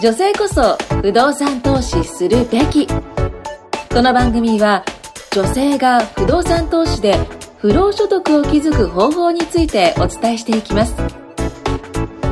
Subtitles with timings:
[0.00, 2.86] 女性こそ不動産投資するべき。
[2.86, 4.84] この番組は
[5.32, 7.18] 女性が不動産投資で
[7.58, 10.94] 不労所得を築く方法についてお伝えしていきます。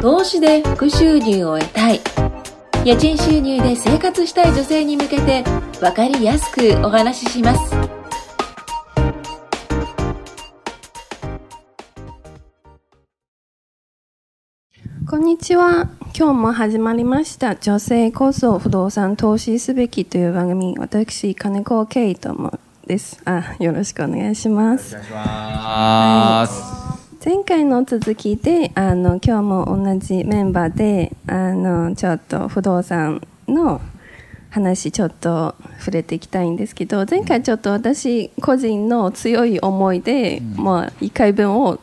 [0.01, 2.01] 投資で副収入を得たい。
[2.85, 5.43] 家賃収入で生活したい女性に向けて
[5.81, 7.75] 分かりやすくお話しします。
[15.11, 15.89] こんにちは。
[16.19, 17.57] 今日も始まりました。
[17.57, 20.75] 女性こそ不動産投資すべきという番組。
[20.79, 23.21] 私、金子圭ともです。
[23.27, 24.95] あ、よろしくお願いします。
[24.95, 26.63] お願いします。
[27.23, 33.83] 前回の続きで、あの、今日も同じメンバーで、あの、ちょっと不動産の
[34.49, 41.79] 話ちょっと触れていきたいんですけど、前回ちょっと私個人の強い思いで、まあ、1回分を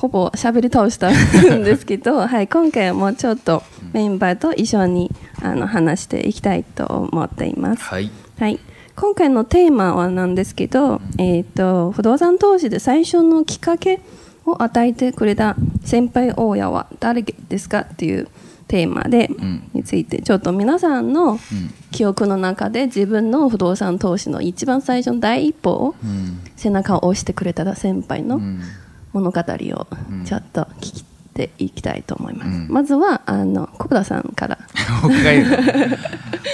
[0.00, 5.10] ほぼ喋り倒したんですけど、 はい、今回はもうちょっとメンバーと一緒に
[5.42, 7.82] あの話していきたいと思っています。
[7.82, 8.10] はい。
[8.38, 8.58] はい、
[8.96, 14.00] 今回のテーマはなんですけど、えー、と不動産投資で最初のきっかけ
[14.46, 18.28] を与えてくれた先輩大家は誰ですかっていう
[18.68, 21.38] テーマで、んについてちょっと皆さんの
[21.90, 26.40] 記憶の中で自分の不動産投資の一番最初の第一歩をうん。
[26.56, 28.60] 背中を押してくれた先輩のうん。
[29.12, 29.44] 物語を
[30.24, 32.48] ちょっと聞いていきたいと思います。
[32.48, 34.58] うんまずはあの小倉さんから。
[35.02, 35.56] 僕が言うの？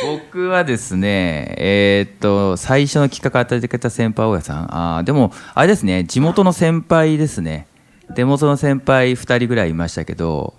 [0.28, 4.66] 僕はですね、えーっと、最初のきっかけを与えてくれた先輩大家さん。
[4.96, 7.66] あーでも、あれですね、地元の先輩ですね。
[8.14, 10.54] 地元の先輩2人ぐらいいましたけど、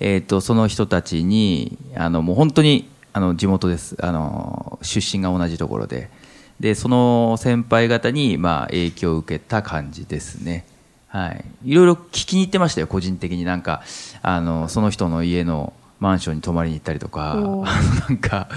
[0.00, 3.96] えーっと、その人たちに、あの、もう本当に、あの、地元です。
[4.00, 6.10] あの、出身が同じところで。
[6.58, 10.64] で、その先輩方に、まあ、影響を受けた感じですね。
[11.08, 11.44] はい。
[11.64, 13.44] いろいろ聞きに行ってましたよ、個人的に。
[13.44, 13.82] なんか、
[14.22, 18.48] あの、その人の家のマンションに泊まりに行ったりとか、 あおのーなんか、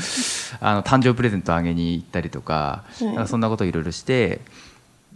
[0.60, 4.42] あの、誕生日プレゼントあげに行ったりとか、いなんかそんなこといろいろして、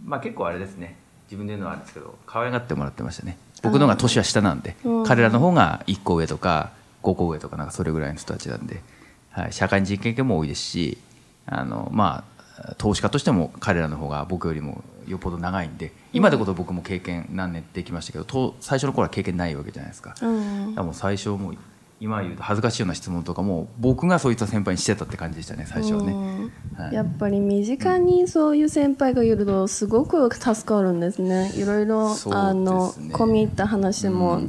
[0.04, 0.96] まあ結構あれですね、
[1.26, 3.36] 自分で言うのはあれですけど、可愛がってもらってましたね。
[3.62, 6.70] 僕の方が年は下なんでうん、彼らの方が1個上とか、
[7.02, 8.82] 5個上とか、なんかそれぐらいの人たちなんで、
[9.30, 10.98] はい、社会人経験も多いですし、
[11.46, 12.35] あの、まあ、
[12.78, 20.14] 投資家としても彼らの方が僕よりもよっぽど長いんで、今でこそ僕も経験何年できましたけど、と最初の頃は経験ないわけじゃないですか。
[20.20, 20.74] うん。
[20.74, 21.56] もう最初もう
[22.00, 26.52] 今言うと恥ずかしいような質問とかも僕がそういった先輩にしてたって感じでしたね最初はね、うん。
[26.76, 26.94] はい。
[26.94, 31.52] やっぱり身近にそういう先輩がいるとすごく助かるんですね。
[31.54, 34.42] いろいろ、ねあの込み入った話も、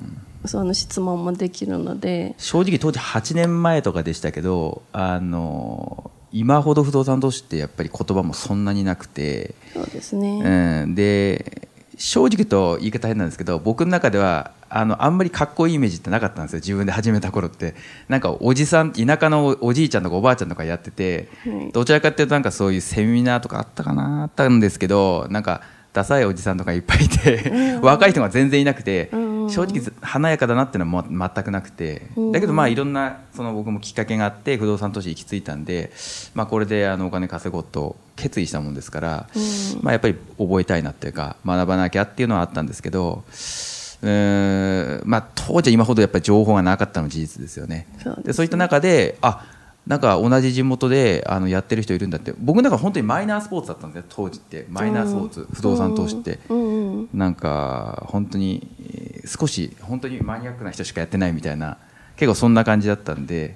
[0.46, 2.36] その質問もできるので。
[2.38, 10.84] 正直当時8年前とかでしたけどあの今ほど不動産投資ってやっぱり言葉もそんなになくて、そうですね。
[10.84, 11.68] うん、で
[11.98, 16.60] 正直と言い方変なんですけど僕の中ではあのあんまりかっこいいイメージってなかったんですよ。
[16.60, 17.74] 自分で始めた頃って。
[18.08, 21.72] なんかおじさん田舎のおじいちゃんとかおばあちゃんとかやってて、はい。
[21.72, 25.62] どちらかっていうとなんかそういうセミナーとかあったかなあったんですけどなんか
[25.94, 35.92] ダサいおじさんとかいっぱいいて、 若い人が全然いなくて、うん正直華やかだなっていうのはもう全くなくて、うんだけどまあいろんなその僕もきっかけがあって不動産投資行き着いたんで、
[36.34, 39.84] まあ、これであのお金稼ごうと決意したもんですから、うん。
[39.84, 47.88] まあ、やっぱり覚えたいなっていうか学ばなきゃっていうのはあったんですけどうーん、まあ、当時は今ほどやっぱり情報がなかったのは事実ですよね。
[48.04, 48.24] そうですね。
[48.26, 49.46] でそういった中であ
[49.88, 52.34] なんか同じ地元であのやってる人いるんだって。
[52.38, 54.66] 僕の中は本当にマイナースポーツだったんですよ当時って。
[54.70, 56.58] マイナースポーツ、不動産投資って、うん。
[56.58, 56.64] う
[57.04, 61.78] んなんか本当にえー少し本当にマニアックな人しかやってないみたいな
[62.16, 63.56] 結構そんな感じだったんで、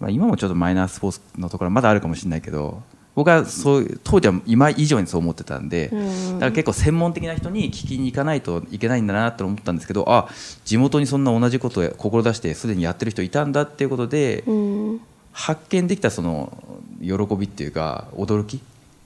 [0.00, 2.82] まあ、今もちょっとマイナースポーツのところはまだあるかもしれないけど
[3.14, 10.28] 僕はそう当時は今以上にそう思ってたんで、うんだから結構専門的な人に聞きに行かないといけないんだなと思ったんですけどあ
[10.64, 14.52] 地元にそんな同じことを志してすでにやってる人いたんだっていうことで、う
[14.94, 15.00] ん。
[15.36, 16.56] 発見できたその
[17.00, 18.60] 喜びっていうか驚き？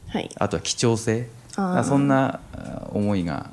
[0.08, 0.28] はい。
[0.36, 1.26] あとは貴重性？
[1.84, 3.48] そんなあ思いが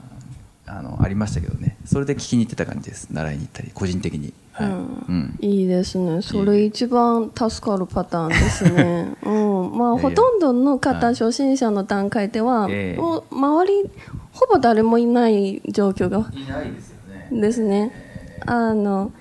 [0.67, 1.77] あのありましたけどね。
[1.85, 3.09] それで聞きに行ってた感じです。
[3.11, 4.67] 習いに行ったり個人的に、はい。
[4.67, 5.05] うん。
[5.07, 6.21] うんいいですね。
[6.21, 9.13] それ一番助かるパターンですね。
[9.23, 9.77] うん。
[9.77, 13.01] まあ、ほとんどの方、はい初心者の段階では、ええ。
[13.01, 13.89] もう周り、
[14.31, 16.97] ほぼ誰もいない状況がいないですよ
[17.31, 17.41] ね。
[17.41, 17.91] ですね。
[18.45, 19.11] あの、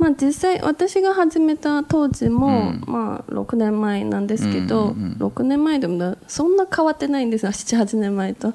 [0.00, 2.84] まあ実際私が始めた当時も、うん。
[2.86, 5.28] まあ6年前なんですけど、うんうんうん。
[5.28, 8.50] 6年前でもそんな変わってないんですよ、7、8年前と。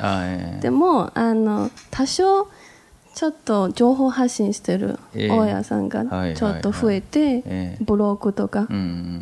[0.59, 2.47] でもあの多少
[3.13, 8.67] ちょっと情報発信してるええ大家さんがはいちょっと増えて、ええブログとか、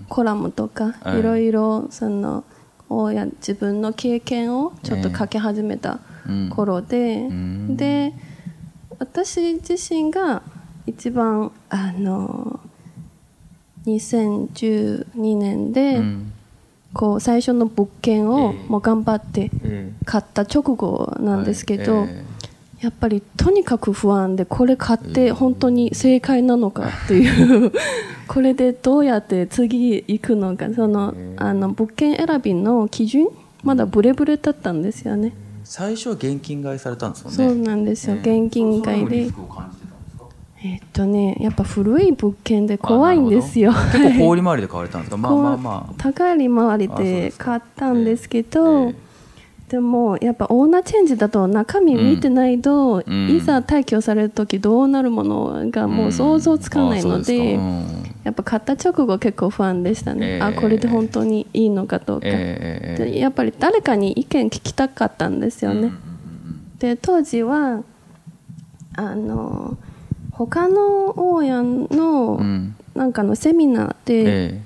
[0.08, 1.20] コラムとか、はい。
[1.20, 2.46] いろいろその
[2.88, 6.50] 大家自分の経験をちょっと書き始めたうん。
[6.50, 7.76] 頃で、ん。
[7.76, 8.14] で
[8.98, 10.42] 私自身が
[10.86, 12.60] 一番あの
[13.86, 16.34] 2012年で、うん。
[16.94, 18.70] こう最初の物件をええ。
[18.70, 22.24] もう頑張ってえ買った直後えなんですけど、はいえ
[22.84, 27.72] やっぱりとにかく不安でこれ買って本当に正解なのかっていう
[28.28, 33.30] これでどうやって次行くのかそのあの物件選びの基準
[33.64, 35.32] まだブレブレだったんですよね。
[35.34, 37.38] え最初は現金買いされたんですもんね。
[37.38, 39.32] そうなんですよ、現金買いで
[40.66, 43.74] えっとね、やっぱ古い物件で怖いんですよ。
[43.92, 45.18] 結構小売回りで買われたんですか？
[45.18, 45.94] まあまあまあ。
[45.98, 48.96] 高い利回りで買ったんですけど、ええ。
[49.68, 53.30] でもやっぱオーナーチェンジだと中身見てないと、うん。
[53.30, 57.84] いざ退去される時どうなるものがもう想像つかないので,、うん
[58.24, 60.42] やっぱ買った直後結構不安でしたね、ええ。
[60.42, 63.12] あこれで本当にいいのかどうか、ええええ。
[63.12, 65.92] でやっぱり誰かに意見聞きたかったんですよね、
[66.80, 67.82] で当時は
[68.96, 69.76] あの
[70.34, 72.76] 他の大家のうん。
[72.96, 74.62] なんかのセミナーで、え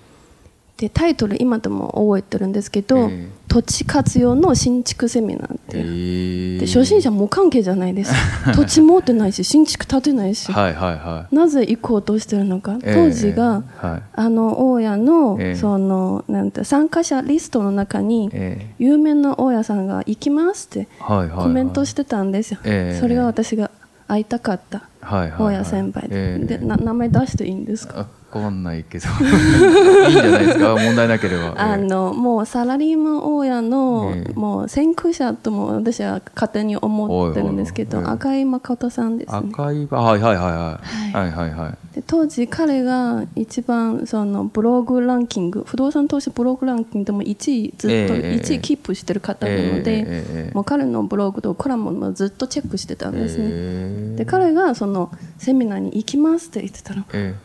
[0.77, 3.27] でタイトル今でも覚えてるんですけど、ええ。
[3.47, 6.59] 土地活用の新築セミナーって、ええ。
[6.59, 8.13] で初心者無関係じゃないです。
[8.53, 11.35] 土地持ってないし新築建てないし、はいはいはい。
[11.35, 12.77] なぜ行こうとしてるのか。
[12.83, 12.93] ええ。
[12.93, 14.01] 当時が、はい。
[14.13, 15.55] あの大家の,、ええ。
[15.55, 22.99] そのなんて参加者リストの中に、え有名な大家さんが行きますってコメントしてたんですよ、ええ。
[22.99, 23.71] それが私が
[24.07, 24.87] 会いたかった。
[25.01, 25.39] はいはいはい。
[25.39, 27.99] 大家先輩で,、ええでな名前出していいんですか？
[27.99, 29.05] わかんないけど。
[29.07, 30.75] いいんじゃないですか？
[30.79, 31.53] 問題なければ。
[31.57, 34.33] あのもうサラリーマン大家の、ええ。
[34.33, 39.37] もう先駆者とも私は勝手に思ってるんですけど赤井誠さんですね。
[39.51, 40.35] 赤いはいはいはい。
[40.35, 40.79] は
[41.09, 41.11] い。
[41.13, 41.95] はいはいはい。
[41.95, 57.35] で当時彼が一番そのブログランキング不動産投資ブログランキングでも1位ずっとええ1位キープしてる方なので、ええええもう彼のブログとコラムもずっとチェックしてたんですね、ええで彼がそのセミナーに行きますって言ってたらえ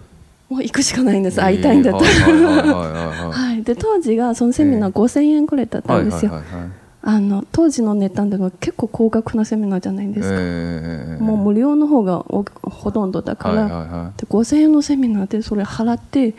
[0.53, 3.31] もう行くしかないんです、え会いたいんだったら、はいはいはいはいはい。
[3.31, 6.71] はい、 で当時がそのセミナー5000円くらいだったんですよ、はいはいはいはい。
[7.05, 14.21] あの当時の値段では結構高額なセミナーじゃないですか、ええもう無料の方がおほとんどだから、はいはいはい。
[14.21, 16.35] で5000円のセミナーでそれ払って、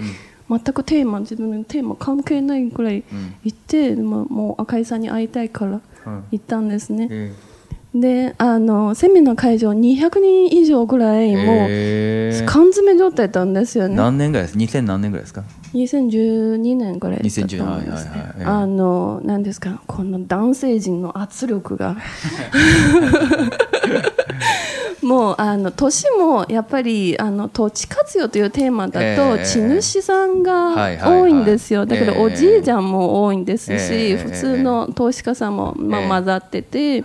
[0.50, 3.04] 全くテーマ自分のテーマ関係ないくらい
[3.44, 5.82] 行って、でももう赤井さんに会いたいから
[6.32, 7.34] 行ったんですね、え
[7.94, 13.96] であのセミナー会場200人以上ぐらいもうええ缶詰状態だったんですよね。
[13.96, 15.44] 何年ぐらいです？2000何年ぐらいですか
[15.74, 18.04] ？2012年ぐらいだったと思うんです2012はいはいはい。
[18.06, 21.96] ええねあの何ですかこの男性陣の圧力が
[25.04, 31.86] もうあの年もやっぱりあの土地活用というテーマだえとえ地主さんが多いんですよ。
[31.86, 32.20] だからええ。
[32.20, 36.10] おじいちゃんも多いんですえしえ普通の投資家さんもまあええ。
[36.10, 37.04] 混ざってて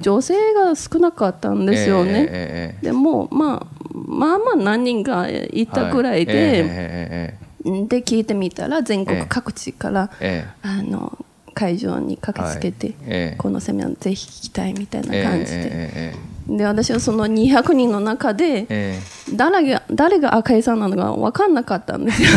[0.00, 2.78] 女性が少なかったんですよね。
[2.82, 11.18] でも、まあ、まあまあ何人かいたぐらいで、ええで聞いてみたら全国ええ各地から、ええあの
[11.54, 19.34] 会場に駆けつけて、このセミナーぜひ聞きたいみたいなええ感じで、ええで私はその200人の中でええ。
[19.34, 22.28] 誰が誰が赤井さんなのか分かんなかったんですよ。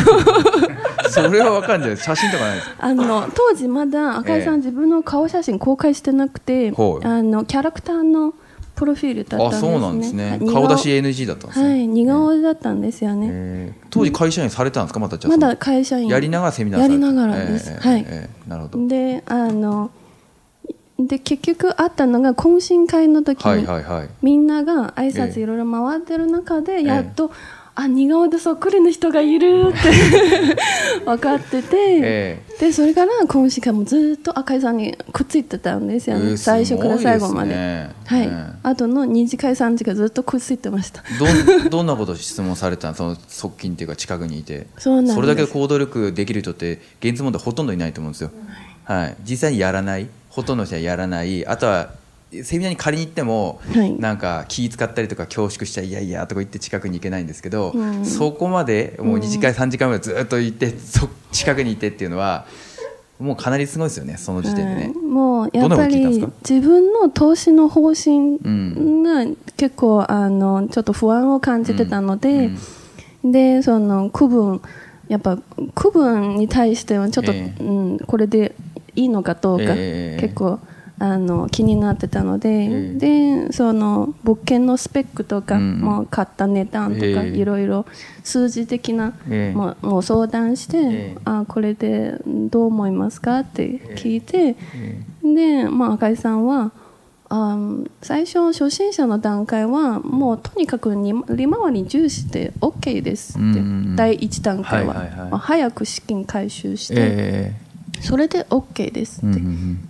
[1.06, 1.98] え それはわかんない。
[1.98, 2.76] 写真とかないですか？
[2.80, 4.58] あの当時まだ赤井さん、ええ。
[4.60, 7.06] 自分の顔写真公開してなくて、はい。
[7.06, 8.34] あのキャラクターの
[8.76, 9.70] プロフィールだったんですね。
[9.70, 10.38] あそうなんですね。
[10.40, 13.28] 似顔出し NG だったんですね、はい、似顔だったんですよね。
[13.30, 13.80] ええ。
[13.90, 15.00] 当時会社員されてたんですか？
[15.02, 16.08] またまだ会社員。
[16.08, 17.72] やりながらセミナーされてやりながらです。
[17.72, 17.90] ええ。
[17.90, 18.06] はい。
[18.08, 18.50] ええ。
[18.50, 18.88] なるほど。
[18.88, 19.92] で、あの、
[21.00, 24.10] で結局あったのが懇親会の時に、はいはいはい。
[24.22, 27.32] みんなが挨え拶えいろいろ回ってる中で、えやっと、
[27.76, 29.92] あ似顔でそっくりな人がいるって
[31.06, 37.52] 分かってて、えでそれから懇親会もずっと赤井さんにくっついてたんですよね、ええ最初から最後まで。
[37.52, 37.92] ね。
[38.06, 38.60] はい、ええ。
[38.64, 41.04] あとの2次会3次会ずっとくっついてました。
[41.20, 42.96] どんどんなことを質問されたの？
[42.96, 44.66] その側近っていうか近くにいて。
[44.80, 45.22] そうなんです。
[45.22, 48.32] れだけ行動力できる人って現実問題ほとんどいないと思うんですよ、
[48.86, 50.06] はい、実際にやらない。
[50.06, 50.10] ほ
[50.44, 51.46] とんどの人はやらない。
[51.46, 51.90] あとは
[52.44, 54.00] セミナーに借りに行っても、はい。
[54.00, 58.06] なんか気使ったりとか恐縮しちゃいやいやとか言って近くに行けないんですけど、うん。
[58.06, 62.46] そこまでもう2次会3時間ぐらいずっと行ってそ近くにいてっていうのは
[63.20, 64.94] もうかなりすごいですよねその時点でね、はい。
[64.94, 69.04] もうやっぱり自分の投資の方針ん。
[69.04, 69.26] が
[69.56, 72.52] 結構あのちょっと不安を感じてたので、
[73.24, 74.62] でその区分
[75.08, 75.38] やっぱ
[75.74, 77.64] 区分に対してはちょっと、ええ。
[77.64, 78.54] うん、これで
[78.98, 80.22] いいのかどうか、ええ。
[80.22, 80.60] 結構
[81.00, 85.80] あの気になってたので、えでその物件のスペックとか、うん。
[85.80, 87.38] もう買った値段とか、ええ。
[87.38, 87.86] いろいろ
[88.24, 89.56] 数字的な、ええ。
[89.56, 90.82] もうもう相談して、え
[91.16, 91.18] え。
[91.26, 93.40] あこれでどう思いますか？
[93.42, 96.72] って聞いて、えで、まあ、赤井さんは
[97.30, 103.62] あー最初初心者の段階はもうとにかくに利回り重視で OK ですって、
[103.96, 107.54] 第一段階は,、早く資金回収して、え
[108.02, 109.34] それで OK ですえっ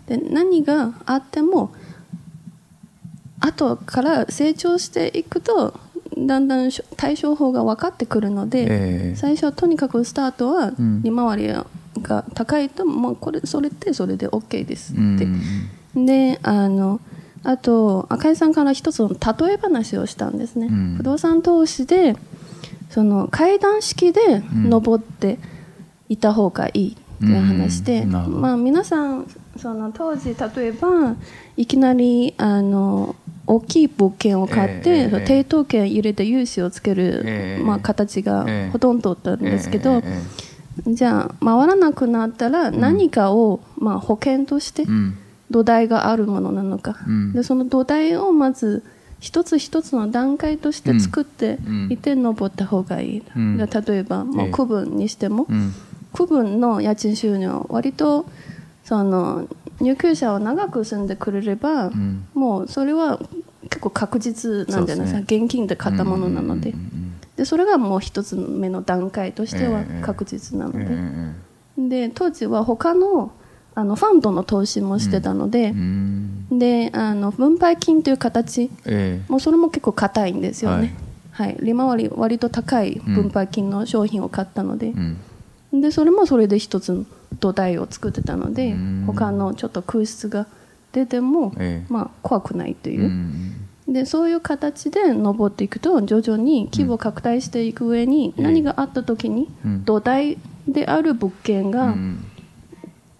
[0.07, 1.71] て、で何があっても
[3.39, 5.79] 後から成長していくと
[6.17, 8.67] だんだん対処法が分かってくるので、え
[9.13, 9.15] え。
[9.15, 11.53] 最初はとにかくスタートはん利回り
[12.01, 15.19] が高いと、もうこれそれってそれで OK ですって、うん
[15.95, 16.99] うんであの
[17.43, 20.95] あと赤井さんから一つの例え話をしたんですね、うん。
[20.97, 22.15] 不動産投資で
[22.89, 25.39] その階段式で登って
[26.09, 31.15] いた方がいいっていう話で、まあ、皆さんその当時例えば
[31.55, 33.15] いきなりあの
[33.47, 35.07] 大きい物件を買って、ええええ。
[35.41, 37.63] 抵当権入れて融資をつける、ええ。
[37.63, 38.69] まあ、形がええ。
[38.71, 40.47] ほとんどだったんですけど、えええ
[40.85, 44.85] じゃあ回らなくなったら何かを、まあ、保険として
[45.49, 47.33] 土台があるものなのか、うん。
[47.33, 48.83] でその土台をまず
[49.19, 51.87] 一つ一つの段階として作ってうん。
[51.89, 53.57] いて登った方がいい、うん。
[53.57, 54.49] で例えばもええ。
[54.49, 55.73] う区分にしても、うん
[56.13, 58.25] 区分の家賃収入は割と
[58.83, 59.47] その
[59.81, 62.25] 入居者を長く住んでくれれば、ん。
[62.33, 63.19] もうそれは
[63.63, 66.73] 結構確実なんじゃないですかそうです現金で買ったものなので,、
[67.35, 71.35] でそれがもう一つ目の段階としてはええ確実なので、うん
[71.77, 73.31] で当時は他の
[73.75, 76.47] あのファンドの投資もしてたのでうん。
[76.49, 80.95] う、んであの分配金という形えもうそれも結構硬いんですよね、
[81.31, 81.57] はい。
[81.59, 84.87] 利回り割と高い分配金の商品を買ったので。
[84.87, 85.17] え、うん
[85.73, 87.05] でそれもそれで一つの
[87.39, 89.03] 土台を作ってたので、うん。
[89.05, 90.47] 他のちょっと空室が
[90.93, 91.91] 出ても、ええ。
[91.91, 93.03] まあ、怖くないという。
[93.03, 93.53] う、ん
[93.87, 99.85] でそういう形で登っていくと徐々に規模を拡大していく上に、ええ何があった時にうん。
[99.85, 102.23] 土台である物件うがん。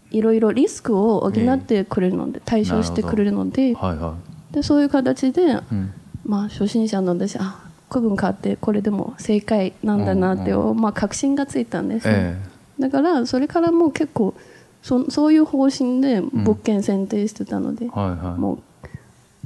[0.10, 4.16] いろいろリスクを補ってくれるので、対処してくれるのではいは
[4.52, 5.94] でそういう形で、いうん。
[6.26, 12.38] まあ、初心者の私あ区分買ってこれでも正解なんだなって、うまあ、確信がついたんですね、
[12.80, 14.34] えだからそれからもう結構
[14.82, 18.40] そそういう方針で物件選定してたので、えはいはい。
[18.40, 18.88] もう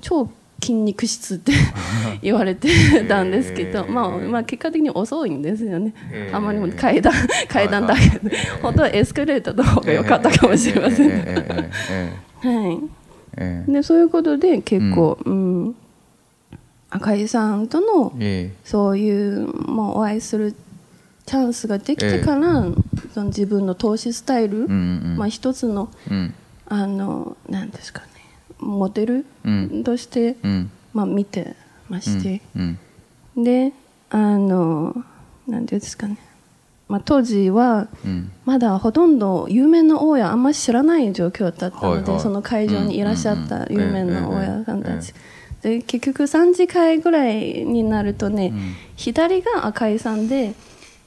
[0.01, 0.29] 超
[0.61, 1.51] 筋肉質って
[2.21, 2.69] 言われて
[3.05, 3.81] たんですけど、え。
[3.81, 6.29] ーまあ、まあ結果的に遅いんですよね、え。
[6.31, 7.13] ーあまりにも階段
[7.47, 11.19] 階段だけで、本当はエスカレーターの方が良かったかもしれません、はい、
[12.43, 12.79] え。
[13.37, 13.65] え。
[13.67, 15.75] でそういうことで結構、うん
[16.91, 18.57] 赤井さんとのええ。
[18.63, 20.53] そういう、まあ、お会いする
[21.25, 22.65] チャンスができてから、
[23.13, 26.33] その自分の投資スタイル、まあ、一つのうん。
[26.67, 28.07] あのなんですかね
[28.59, 29.83] モデルうん。
[29.83, 30.71] として、うん。
[30.93, 31.55] まあ、見て
[31.89, 33.43] まして、うん。
[33.43, 33.73] で
[34.09, 34.93] あの
[35.47, 36.17] なんていうんですかね、
[36.87, 38.31] まあ、当時はうん。
[38.45, 45.13] まだほとんど有名な大家あんまり知らない状況だったので、その会場にいらっしゃった有名な大家さんたええち、
[45.61, 48.75] で結局3次会ぐらいになるとね、ん。
[48.95, 50.53] 左が赤井さんで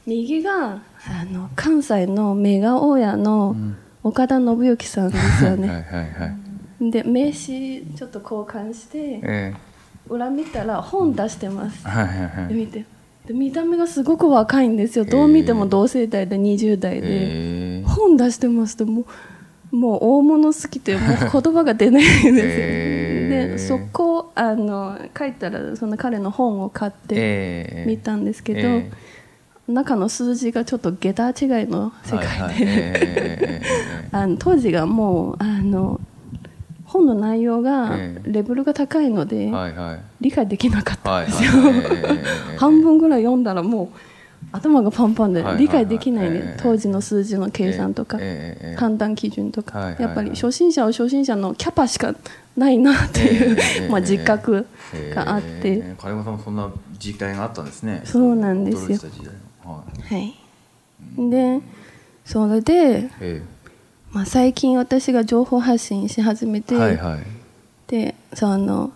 [0.06, 3.56] 右があの関西のメガ大家の
[4.02, 6.44] 岡田信之さんですよね、はいはいはい
[6.80, 9.54] で名刺ちょっと交換してえ
[10.08, 11.82] 裏見たら本出してます。
[11.86, 12.48] えはいはいはい。
[12.48, 12.84] で見て。
[13.26, 15.06] で見た目がすごく若いんですよ。
[15.06, 17.82] どう見ても同世代で20代で、ええ。
[17.86, 19.06] 本出してますとも
[19.72, 22.44] うもう大物すぎてもう言葉が出ないんですよ、へーで
[23.58, 27.84] そこあの書いたらその彼の本を買ってええ。
[27.86, 28.90] 見たんですけど、え
[29.66, 31.34] 中の数字がちょっと桁違い
[31.66, 33.62] の世界で、
[34.38, 36.00] 当時がもうあの
[36.84, 38.32] 本の内容がええ。
[38.32, 39.50] レベルが高いので、
[40.20, 41.50] 理解できなかったはいんですよ、
[42.58, 43.88] 半分ぐらい読んだらもう
[44.52, 46.60] 頭がパンパンで理解できないね、ええ。
[46.62, 48.18] 当時の数字の計算とか、
[48.76, 52.14] 判断基準とか、やっぱり初心者は初心者のキャパしか
[52.56, 53.88] ないなっていう、ええ。
[53.90, 55.94] まあ、自覚ええがあって、ええ。
[55.98, 58.98] 金子さんもそんな時代があったんですねそうなんですよ
[59.64, 59.76] は
[60.10, 61.60] いはい、で
[62.24, 63.42] それで、え。
[64.12, 66.62] まあ、最近私が情報発信し始めえ。
[66.62, 66.76] て、
[67.88, 68.92] でその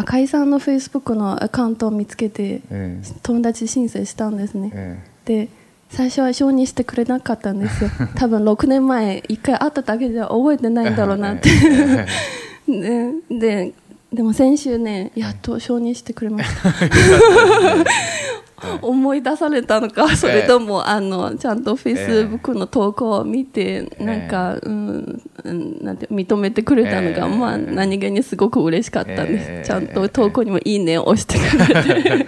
[0.00, 5.48] 赤井さんのフェイスブックのアカウントを見つけてえ友達申請したんですね、えで
[5.90, 7.90] 最初は承認してくれなかったんですよ。
[8.14, 11.50] 多分6年前1回会っただけじゃ覚えてないんだろうなって。
[12.68, 13.72] でで
[14.12, 16.68] でも先週ねやっと承認してくれました
[18.82, 27.36] 思い出されたのかそれとも、あのちゃんとフェイスブックの投稿を見て、なんか、うんうん、なんて認めてくれたのが、ええ。
[27.36, 29.66] まあ何気にすごく嬉しかったんです、ええ。
[29.66, 32.26] ちゃんと投稿にも「いいね」を押してくれて。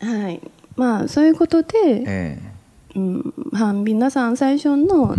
[0.04, 0.40] はい。
[0.76, 2.38] まあそういうことで、え
[2.94, 5.14] うん、は皆さん最初の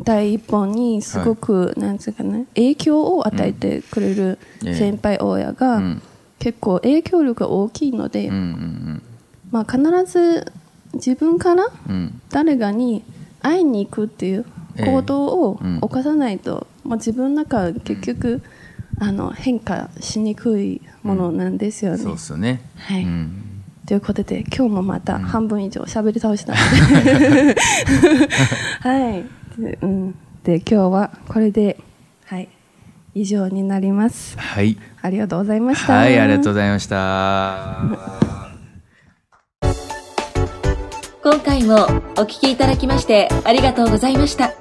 [0.00, 4.74] 第一本にすごく、なんつうかね影響を与えてくれるええ。
[4.74, 6.02] 先輩親が、うん
[6.38, 9.02] 結構影響力が大きいので、うんうん
[9.50, 10.52] まあ、必ず
[10.94, 11.94] 自分からうん。
[11.94, 13.02] うん誰かに
[13.40, 14.44] 会いに行くっていう
[14.84, 18.42] 行動を犯さないと、まあ、自分の中結局、
[19.00, 21.98] あの変化しにくいものなんですよね。
[21.98, 22.60] そうっすよね。
[22.76, 23.04] はい。
[23.04, 23.62] うん。
[23.86, 27.56] ということで今日もまた半分以上喋り倒したので、
[28.80, 29.24] はい。
[29.58, 30.14] で,、うん、
[30.44, 31.78] で今日はこれで、
[32.26, 32.48] はい、
[33.14, 34.38] 以上になります。
[34.38, 34.76] はい。
[35.02, 35.92] ありがとうございました。
[35.92, 37.82] はいありがとうございました。
[41.22, 44.52] 今回もお聞きいただきましてありがとうございました。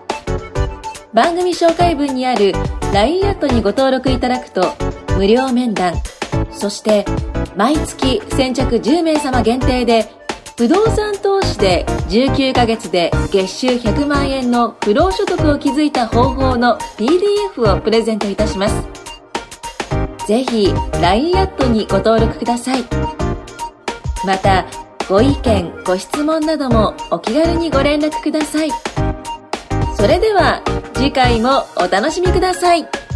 [1.14, 2.54] 番組紹介文にある
[2.94, 4.76] LINE アットにご登録いただくと
[5.16, 5.96] 無料面談、
[6.52, 7.06] そして
[7.56, 10.17] 毎月先着10名様限定で
[10.58, 18.88] 不動産投資で19ヶ月で月収100万円の不労所得を築いた方法の PDF をプレゼントいたします。
[20.26, 22.84] ぜひ LINE アットにご登録ください。
[24.26, 24.66] また、
[25.08, 28.72] ご意見、ご質問などもお気軽にご連絡ください。
[29.96, 30.64] それでは
[30.96, 33.07] 次回もお楽しみください。